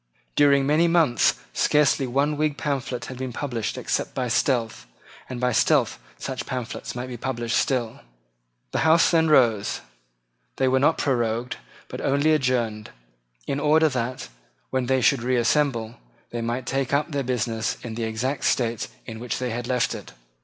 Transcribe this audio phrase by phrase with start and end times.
[0.35, 4.87] During many months scarcely one Whig pamphlet had been published except by stealth;
[5.29, 7.99] and by stealth such pamphlets might be published still.
[8.71, 9.81] The Houses then rose.
[10.55, 12.89] They were not prorogued, but only adjourned,
[13.45, 14.27] in order that,
[14.71, 15.97] when they should reassemble,
[16.31, 19.93] they might take up their business in the exact state in which they had left
[19.93, 20.13] it.